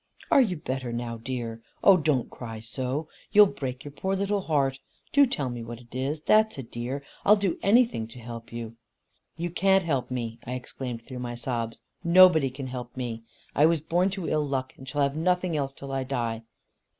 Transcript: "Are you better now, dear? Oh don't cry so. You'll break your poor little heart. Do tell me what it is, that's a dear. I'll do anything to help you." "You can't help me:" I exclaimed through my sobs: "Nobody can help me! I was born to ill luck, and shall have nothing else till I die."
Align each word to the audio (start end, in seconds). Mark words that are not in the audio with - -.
"Are 0.31 0.41
you 0.41 0.57
better 0.57 0.91
now, 0.91 1.17
dear? 1.17 1.61
Oh 1.83 1.95
don't 1.95 2.31
cry 2.31 2.59
so. 2.59 3.07
You'll 3.31 3.45
break 3.45 3.83
your 3.85 3.91
poor 3.91 4.15
little 4.15 4.41
heart. 4.41 4.79
Do 5.13 5.27
tell 5.27 5.47
me 5.47 5.63
what 5.63 5.79
it 5.79 5.93
is, 5.93 6.21
that's 6.23 6.57
a 6.57 6.63
dear. 6.63 7.03
I'll 7.23 7.35
do 7.35 7.59
anything 7.61 8.07
to 8.07 8.19
help 8.19 8.51
you." 8.51 8.77
"You 9.37 9.51
can't 9.51 9.85
help 9.85 10.09
me:" 10.09 10.39
I 10.43 10.53
exclaimed 10.53 11.03
through 11.03 11.19
my 11.19 11.35
sobs: 11.35 11.83
"Nobody 12.03 12.49
can 12.49 12.65
help 12.65 12.97
me! 12.97 13.21
I 13.53 13.67
was 13.67 13.79
born 13.79 14.09
to 14.17 14.27
ill 14.27 14.43
luck, 14.43 14.73
and 14.75 14.89
shall 14.89 15.03
have 15.03 15.15
nothing 15.15 15.55
else 15.55 15.71
till 15.71 15.91
I 15.91 16.03
die." 16.03 16.41